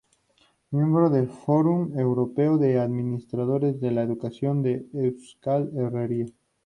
[0.71, 6.25] Miembro de Forum Europeo de Administradores de la Educación de Euskal Herria.